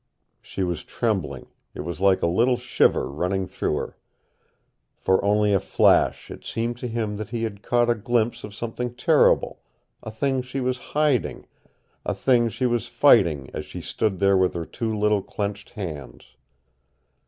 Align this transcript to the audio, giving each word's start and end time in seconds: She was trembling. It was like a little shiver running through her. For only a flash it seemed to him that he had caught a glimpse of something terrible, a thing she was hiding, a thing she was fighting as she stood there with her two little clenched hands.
She 0.41 0.63
was 0.63 0.83
trembling. 0.83 1.45
It 1.75 1.81
was 1.81 2.01
like 2.01 2.23
a 2.23 2.25
little 2.25 2.55
shiver 2.57 3.07
running 3.07 3.45
through 3.45 3.75
her. 3.75 3.97
For 4.95 5.23
only 5.23 5.53
a 5.53 5.59
flash 5.59 6.31
it 6.31 6.43
seemed 6.43 6.77
to 6.77 6.87
him 6.87 7.17
that 7.17 7.29
he 7.29 7.43
had 7.43 7.61
caught 7.61 7.87
a 7.87 7.93
glimpse 7.93 8.43
of 8.43 8.55
something 8.55 8.95
terrible, 8.95 9.61
a 10.01 10.09
thing 10.09 10.41
she 10.41 10.59
was 10.59 10.79
hiding, 10.97 11.45
a 12.03 12.15
thing 12.15 12.49
she 12.49 12.65
was 12.65 12.87
fighting 12.87 13.51
as 13.53 13.63
she 13.67 13.79
stood 13.81 14.17
there 14.17 14.37
with 14.37 14.55
her 14.55 14.65
two 14.65 14.91
little 14.91 15.21
clenched 15.21 15.69
hands. 15.69 16.35